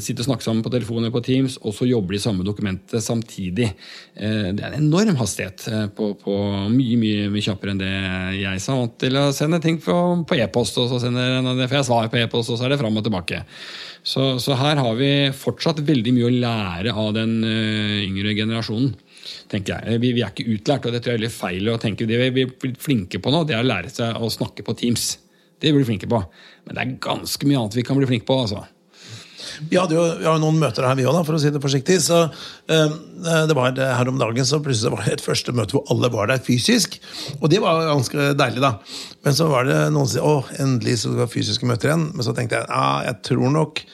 [0.00, 3.66] sitte og snakke sammen på telefoner på Teams, og så jobber de samme dokumentet samtidig.
[4.14, 6.36] Eh, det er en enorm hastighet eh, på, på
[6.70, 7.90] mye, mye, mye kjappere enn det
[8.40, 9.96] jeg sa vant til å sende ting på,
[10.30, 12.80] på e-post, og så sender jeg- får jeg svar på e-post, og så er det
[12.82, 13.42] fram og tilbake.
[14.06, 18.94] Så, så her har vi fortsatt veldig mye å lære av den eh, yngre generasjonen.
[19.50, 19.98] tenker jeg.
[20.00, 22.06] Vi, vi er ikke utlært, og det tror jeg er veldig feil å tenke.
[22.08, 25.18] Det vi er flinke på nå, det er å lære seg å snakke på Teams.
[25.60, 26.20] Det blir vi flinke på.
[26.64, 28.38] Men det er ganske mye annet vi kan bli flinke på.
[28.46, 28.62] altså.
[29.70, 31.98] Vi hadde jo, vi jo noen møter her, vi òg, for å si det forsiktig.
[32.04, 32.98] Så eh,
[33.48, 36.30] det var Her om dagen så plutselig var det et første møte hvor alle var
[36.30, 36.98] der fysisk.
[37.40, 38.76] Og det var ganske deilig, da.
[39.26, 42.10] Men så var det noen som sa å, endelig så var vi fysiske møter igjen.
[42.14, 43.84] Men så tenkte jeg ja, jeg tror nok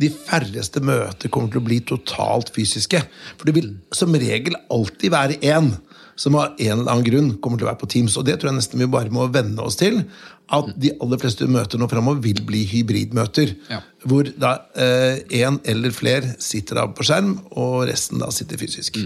[0.00, 3.00] de færreste møter kommer til å bli totalt fysiske.
[3.38, 5.74] For det vil som regel alltid være én
[6.16, 8.16] som av en eller annen grunn kommer til å være på Teams.
[8.18, 10.02] Og det tror jeg nesten vi bare må venne oss til.
[10.52, 13.54] At de aller fleste møter nå framover vil bli hybridmøter.
[13.70, 13.80] Ja.
[14.04, 19.00] Hvor da én eh, eller flere sitter da på skjerm, og resten da sitter fysisk.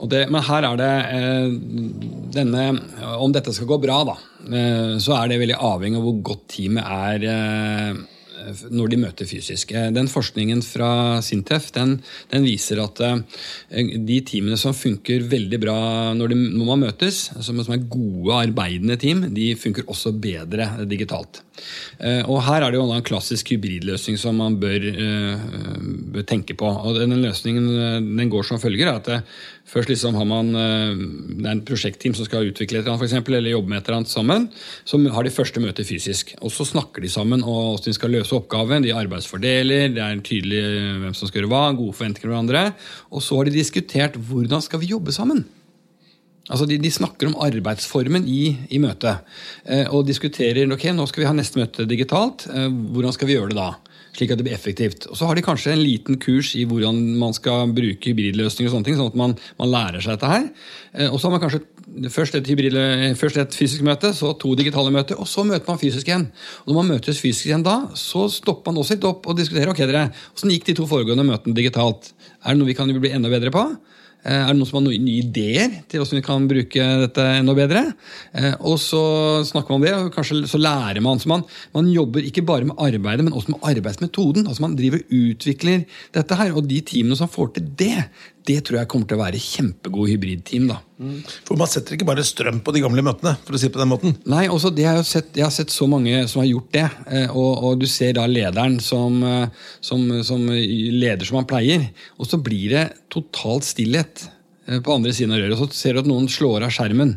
[0.00, 1.50] Og det, men her er det eh,
[2.36, 2.68] denne
[3.20, 6.46] Om dette skal gå bra, da, eh, så er det veldig avhengig av hvor godt
[6.54, 8.00] teamet er eh,
[8.70, 9.74] når de møter fysisk.
[9.76, 11.98] Eh, den Forskningen fra Sintef den,
[12.32, 15.76] den viser at eh, de teamene som funker veldig bra
[16.16, 20.70] når, de, når man møtes, som, som er gode, arbeidende team, de funker også bedre
[20.90, 21.42] digitalt.
[22.00, 24.86] Eh, og Her er det jo en klassisk hybridløsning som man bør,
[26.14, 26.66] bør tenke på.
[26.66, 28.94] og den løsningen den går som følger.
[28.94, 29.22] at det,
[29.70, 33.06] Først liksom har man det er en prosjektteam som skal utvikle et eller annet, for
[33.06, 34.48] eksempel, eller jobbe med et eller annet sammen.
[34.88, 36.34] Så har de første møtet fysisk.
[36.40, 38.84] og Så snakker de sammen og hvordan de skal løse oppgaven.
[38.84, 40.60] De arbeidsfordeler, det er tydelig
[41.02, 42.66] hvem som skal gjøre hva, gode forventninger til hverandre.
[43.10, 45.44] Og så har de diskutert hvordan skal vi jobbe sammen.
[46.50, 49.22] Altså de, de, snakker om arbeidsformen i, i møtet.
[49.64, 52.48] Eh, og diskuterer ok, nå skal vi ha neste møte digitalt.
[52.50, 53.70] Eh, hvordan skal vi gjøre det da?
[54.20, 55.06] Slik at det blir effektivt.
[55.08, 58.74] Og Så har de kanskje en liten kurs i hvordan man skal bruke hybridløsninger, og
[58.74, 60.48] sånne ting, sånn at man, man lærer seg dette her.
[60.92, 61.64] Eh, og så har man kanskje
[62.12, 62.76] først et, hybrid,
[63.16, 66.28] først et, fysisk møte, så to digitale møter, og så møter man fysisk igjen.
[66.66, 69.72] Og Når man møtes fysisk igjen da, så stopper man også litt opp og diskuterer
[69.72, 72.12] ok dere, hvordan gikk de to foregående møtene digitalt.
[72.44, 73.64] Er det noe vi kan bli enda bedre på?
[74.20, 77.24] Eh, er det noen som har noen nye ideer til hvordan vi kan bruke dette
[77.38, 77.84] enda bedre?
[78.36, 79.00] Eh, og så
[79.48, 81.22] snakker man om det, og kanskje så lærer man.
[81.22, 84.46] Så man, man jobber ikke bare med arbeidet, men også med arbeidsmetoden.
[84.46, 86.52] Altså Man driver og utvikler dette her.
[86.52, 87.96] Og de teamene som får til det,
[88.48, 90.68] det tror jeg kommer til å være kjempegode hybridteam.
[90.74, 90.82] da.
[91.46, 93.32] For man setter ikke bare strøm på de gamle møtene?
[93.46, 94.16] for å si på den måten.
[94.28, 96.84] Nei, også det har jeg, sett, jeg har sett så mange som har gjort det.
[97.08, 101.88] Eh, og, og du ser da lederen som, eh, som, som, leder som han pleier.
[102.20, 104.26] Og så blir det totalt stillhet
[104.68, 105.56] eh, på andre siden av røret.
[105.56, 107.16] Og så ser du at noen slår av skjermen.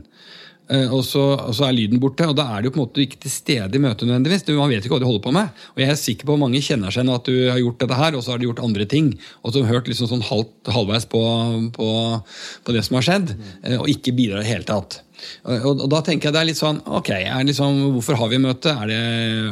[0.73, 3.03] Eh, og så, og så, er lyden borte, og da er du på en måte
[3.03, 4.45] ikke til stede i møtet nødvendigvis.
[4.57, 5.63] Man vet ikke hva du holder på med.
[5.75, 7.99] Og jeg er sikker på at mange kjenner seg igjen at du har gjort dette
[7.99, 9.13] her, og så har du gjort andre ting.
[9.43, 11.23] Og du hørt liksom sånn halvt, halvveis på,
[11.77, 11.89] på,
[12.65, 15.01] på, det som har skjedd, eh, og ikke bidrar i det hele tatt.
[15.43, 17.11] Og, og, da tenker jeg det er litt sånn Ok,
[17.47, 18.73] liksom, hvorfor har vi møte?
[18.73, 18.99] Er det,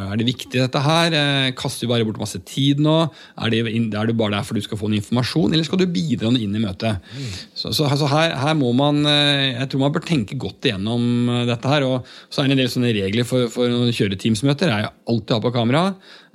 [0.07, 1.15] er det viktig, dette her?
[1.15, 2.95] Eh, kaster vi bare bort masse tid nå?
[3.41, 5.87] Er det, er det bare der for du skal få en informasjon, eller skal du
[5.91, 7.03] bidra inn i møtet?
[7.11, 7.29] Mm.
[7.57, 11.29] Så, så altså her, her, må man eh, Jeg tror man bør tenke godt igjennom
[11.31, 11.87] eh, dette her.
[11.87, 14.71] Og så er det en del sånne regler for, for å kjøre Teams-møter.
[14.71, 15.85] er alltid ha på kamera.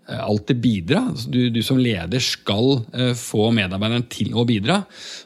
[0.09, 1.15] Eh, alltid bidra.
[1.27, 4.81] Du, du, som leder skal uh, få medarbeideren til å bidra.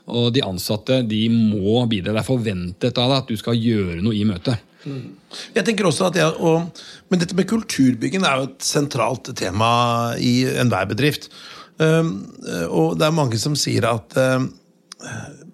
[0.09, 2.14] Og de ansatte de må bidra.
[2.16, 4.64] Det er forventet av deg at du skal gjøre noe i møtet.
[4.88, 5.12] Mm.
[5.59, 6.81] Jeg tenker også at jeg, og,
[7.12, 9.71] Men dette med kulturbygging er jo et sentralt tema
[10.16, 11.29] i enhver bedrift.
[11.77, 12.31] Um,
[12.69, 14.51] og det er mange som sier at um,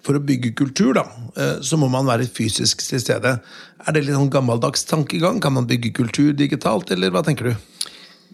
[0.03, 1.03] for å bygge kultur, da,
[1.35, 3.39] uh, så må man være fysisk til stede.
[3.83, 5.43] Er det litt sånn gammeldags tankegang?
[5.43, 7.67] Kan man bygge kultur digitalt, eller hva tenker du?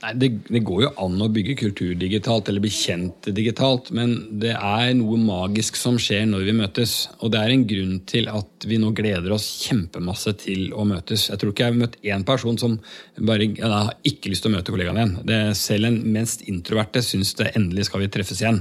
[0.03, 4.17] Nei, det, det, går jo an å bygge kultur digitalt, eller bli kjent digitalt, men
[4.41, 6.95] det er noe magisk som skjer når vi møtes.
[7.23, 11.29] Og det er en grunn til at vi nå gleder oss kjempemasse til å møtes.
[11.29, 12.75] Jeg tror ikke jeg har møtt én person som
[13.15, 15.13] bare ja, har ikke lyst til å møte kollegaen igjen.
[15.29, 18.59] Det, selv en mest introverte syns det endelig skal vi treffes igjen.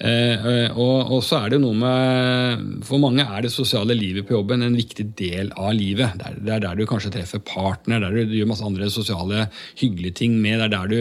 [0.00, 4.32] Eh, og, og, så er det noe med For mange er det sosiale livet på
[4.32, 6.16] jobben en viktig del av livet.
[6.16, 10.22] Det er, er der du kanskje treffer partner, der du gjør masse andre sosiale hyggelige
[10.24, 10.56] ting med.
[10.56, 10.98] Det er der du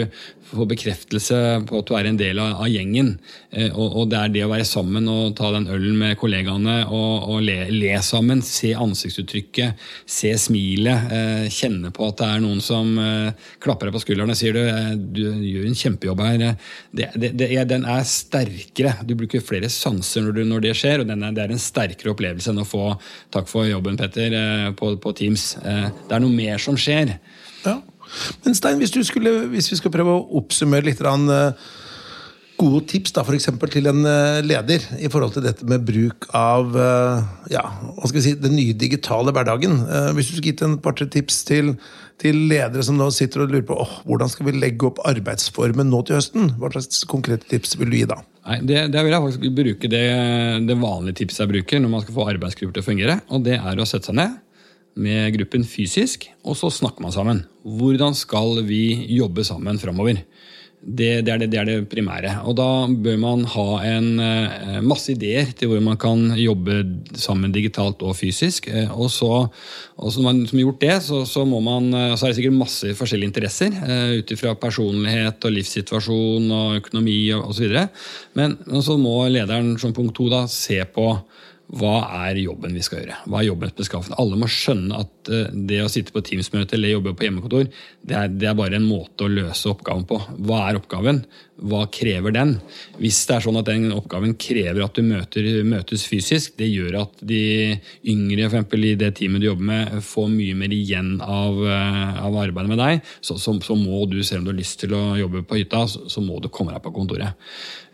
[0.50, 1.38] får bekreftelse
[1.70, 3.12] på at du er en del av, av gjengen.
[3.52, 6.80] Eh, og, og, det er det å være sammen og ta den ølen med kollegaene
[6.88, 8.42] og, og le, le, sammen.
[8.46, 11.14] Se ansiktsuttrykket, se smilet.
[11.14, 14.58] Eh, kjenne på at det er noen som eh, klapper deg på skulderen og sier
[14.58, 16.46] du, eh, du gjør en kjempejobb her.
[16.96, 18.96] Det, det, det, den er sterkere.
[19.06, 22.16] Du bruker flere sanser når, du, når det skjer, og er, det er en sterkere
[22.16, 22.90] opplevelse enn å få
[23.34, 25.54] 'takk for jobben, Petter' eh, på, på Teams.
[25.62, 27.18] Eh, det er noe mer som skjer.
[27.66, 27.80] Ja.
[28.46, 31.54] Men Stein, hvis, skulle, hvis, vi skal prøve å oppsummere litt uh,
[32.60, 33.38] gode tips da, for
[33.72, 37.64] til en uh, leder i forhold til dette med bruk av uh, ja,
[37.96, 39.82] hva skal vi si, den nye digitale hverdagen.
[40.16, 41.76] hvis du skulle gitt en par-tre tips til,
[42.20, 45.90] til, ledere som nå sitter og lurer på oh, hvordan skal vi legge opp arbeidsformen
[45.92, 48.20] nå til høsten, hva slags konkrete tips vil du gi da?
[48.50, 50.06] Nei, det, det vil jeg faktisk bruke det,
[50.66, 53.18] det vanlige tipset jeg bruker når man skal få arbeidsgrupper til å fungere.
[53.30, 54.38] og Det er å sette seg ned
[55.00, 57.44] med gruppen fysisk, og så snakker man sammen.
[57.64, 58.84] Hvordan skal vi
[59.16, 60.24] jobbe sammen framover?
[60.80, 62.38] Det, det, er det, det, er det, primære.
[62.48, 66.78] Og da bør man ha en, uh, masse ideer til hvor man kan jobbe
[67.20, 68.70] sammen digitalt og fysisk.
[68.72, 69.32] Uh, og så,
[70.00, 72.62] og så når man har gjort det, så, så, man, uh, så, er det sikkert
[72.62, 73.76] masse forskjellige interesser.
[74.16, 77.76] Ut ifra personlighet og livssituasjon og økonomi osv.
[78.40, 81.12] Men så må lederen som punkt to da se på
[81.78, 83.18] hva er jobben vi skal gjøre?
[83.30, 84.18] Hva er jobbens beskaffenhet?
[84.22, 87.70] Alle må skjønne at eh, det å sitte på Teams-møte eller jobbe på hjemmekontor,
[88.10, 90.20] det er, det er, bare en måte å løse oppgaven på.
[90.48, 91.24] Hva er oppgaven?
[91.70, 92.54] Hva krever den?
[93.02, 97.02] Hvis det er sånn at den oppgaven krever at du møter, møtes fysisk, det gjør
[97.02, 97.42] at de
[98.08, 102.22] yngre for eksempel, i det teamet du jobber med, får mye mer igjen av, eh,
[102.24, 104.96] av arbeidet med deg, så, så, så, må du, selv om du har lyst til
[104.96, 107.36] å jobbe på hytta, så, så må du komme deg på kontoret.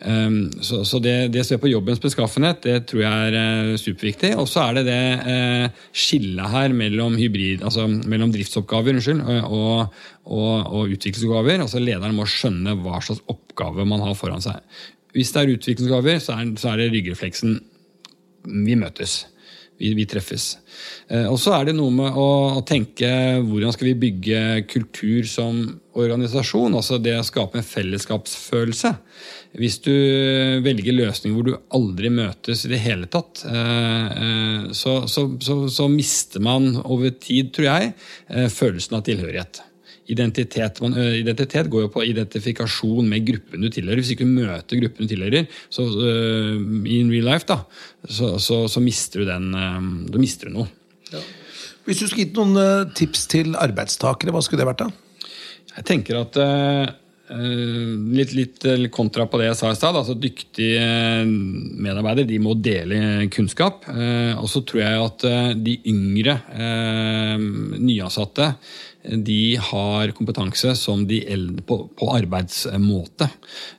[0.06, 3.38] Um, så, det, det som er på jobbens beskaffenhet, det tror jeg er
[3.72, 4.34] uh, superviktig.
[4.38, 9.94] Og så er det det uh, skillet her mellom, hybrid, altså, mellom driftsoppgaver unnskyld, og,
[10.26, 11.64] og, og utviklingsoppgaver.
[11.66, 14.62] Altså Lederen må skjønne hva slags oppgave man har foran seg.
[15.16, 17.60] Hvis det er utviklingsoppgaver, så er, så er det ryggrefleksen
[18.66, 19.24] vi møtes.
[19.76, 20.54] Vi, vi, treffes.
[21.12, 23.10] Eh, og så er det noe med å, å, tenke
[23.44, 24.40] hvordan skal vi bygge
[24.72, 25.60] kultur som
[25.96, 26.78] organisasjon.
[26.80, 28.94] Altså det å skape en fellesskapsfølelse.
[29.60, 29.92] Hvis du
[30.64, 35.62] velger løsninger hvor du aldri møtes i det hele tatt, eh, eh, så, så, så,
[35.68, 37.96] så mister man over tid, tror jeg,
[38.56, 39.66] følelsen av tilhørighet.
[40.12, 44.04] Identitet, man, identitet, går jo på identifikasjon med gruppen du tilhører.
[44.04, 47.64] Hvis ikke du møter gruppen du tilhører så, uh, in real life, da,
[48.06, 49.80] så, så, så mister du den uh,
[50.12, 50.70] Du mister noe.
[51.10, 51.24] Ja.
[51.88, 54.92] Hvis du skulle gitt noen tips til arbeidstakere, hva skulle det vært da?
[55.76, 56.40] Jeg tenker at
[57.26, 59.98] Litt, litt, kontra på det jeg sa i stad.
[59.98, 63.88] Altså dyktige medarbeidere de må dele kunnskap.
[63.90, 65.26] Og så tror jeg at
[65.58, 66.36] de yngre
[67.82, 68.52] nyansatte
[69.10, 70.74] de har kompetanse
[71.08, 73.30] de eldre, på, på, arbeidsmåte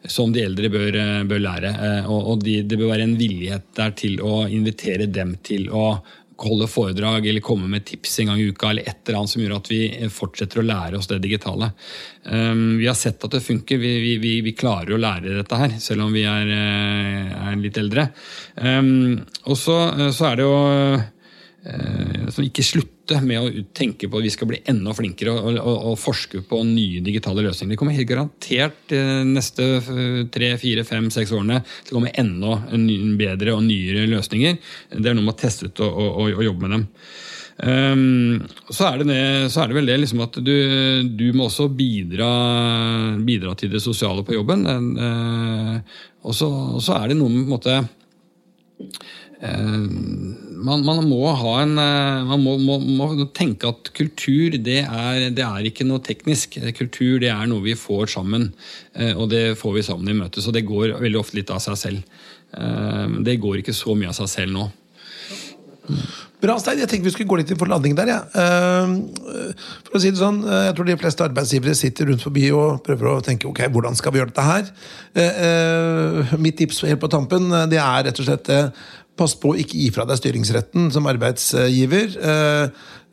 [0.05, 1.73] som de eldre bør, bør lære.
[1.73, 5.69] Eh, og, og de, det bør være en villighet der til å invitere dem til
[5.71, 5.99] å
[6.37, 9.41] holde foredrag eller komme med tips en gang i uka, eller et eller annet som
[9.41, 9.81] gjør at vi
[10.13, 11.71] fortsetter å lære oss det digitale.
[12.29, 13.81] Vi har sett at det funker.
[13.81, 17.81] Vi, vi, vi, klarer å lære dette her, selv om vi er, eh, er litt
[17.81, 18.11] eldre.
[19.49, 20.59] Og så er det jo
[21.67, 25.57] Eh, som ikke slutter med å tenke på at vi skal bli enda flinkere og,
[25.59, 27.75] og, og forske på nye digitale løsninger.
[27.75, 32.15] Det kommer helt garantert eh, neste eh, tre, fire, fem, seks årene til å komme
[32.23, 32.61] enda
[33.19, 34.61] bedre og nyere løsninger.
[34.95, 35.99] Det er noe med å teste ut og,
[36.29, 36.87] og, jobbe med dem.
[37.57, 40.57] Um, så, er det, så, er det, vel det liksom at du,
[41.09, 42.29] du, må også bidra,
[43.17, 44.67] bidra, til det sosiale på jobben.
[46.23, 46.51] Og så,
[47.01, 47.79] er det noe med på en måte
[49.39, 55.45] man, man, må en eh, Man må, må, må tenke at kultur det er, det
[55.45, 56.59] er, ikke noe teknisk.
[56.79, 58.51] Kultur det er noe vi får sammen,
[58.97, 60.43] eh, og det får vi sammen i møte.
[60.43, 62.21] Så det går veldig ofte litt av seg selv.
[62.57, 64.71] Eh, det går ikke så mye av seg selv nå.
[66.43, 66.81] Bra, Stein.
[66.81, 68.09] Jeg tenkte vi skulle gå litt inn for landing der.
[68.11, 68.19] Ja.
[69.87, 73.09] For å si det sånn, Jeg tror de fleste arbeidsgivere sitter rundt forbi og prøver
[73.13, 76.37] å tenke ok, hvordan skal vi gjøre dette her.
[76.43, 78.51] Mitt tips helt på tampen det er rett og slett
[79.17, 82.17] Pass på å ikke gi fra deg styringsretten som arbeidsgiver.
[82.21, 82.65] Eh,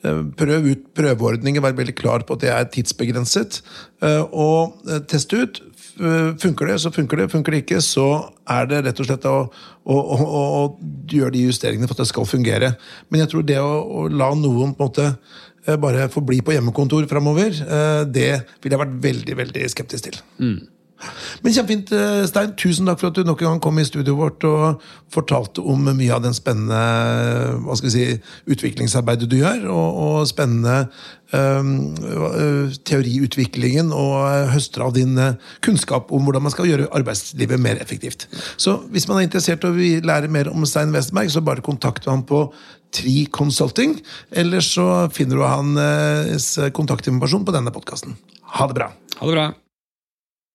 [0.04, 3.62] eh, prøv ut prøveordninger, vær veldig klar på at det er tidsbegrenset.
[4.04, 5.62] Eh, og test ut.
[5.94, 7.30] Funker det, så funker det.
[7.32, 8.08] Funker det ikke, så
[8.50, 9.38] er det rett og slett å,
[9.86, 10.63] å, å, å
[11.12, 12.74] gjøre de justeringene for at det skal fungere.
[13.13, 17.06] Men jeg tror det å, la noen på en måte bare få bli på hjemmekontor
[17.08, 17.54] framover,
[18.12, 20.18] det ville jeg vært veldig, veldig skeptisk til.
[20.42, 20.58] Mm.
[21.44, 22.54] Men kjempefint, eh, Stein.
[22.60, 25.84] Tusen takk for at du nok en gang kom i studioet vårt og fortalte om
[25.89, 26.80] mye av den spennende
[27.63, 28.20] hva skal vi si,
[28.54, 30.76] utviklingsarbeidet du gjør, og, og spennende
[31.34, 31.94] um,
[32.88, 35.20] teoriutviklingen, og høster av din
[35.66, 38.28] kunnskap om hvordan man skal gjøre arbeidslivet mer effektivt.
[38.58, 42.10] Så hvis man er interessert og vil lære mer om Stein Westberg, så bare kontakt
[42.10, 42.48] ham på
[42.94, 43.98] Tri Consulting.
[44.32, 48.18] Eller så finner du hans kontaktinformasjon på denne podkasten.
[48.60, 48.94] Ha det bra.
[49.20, 49.52] Ha det bra.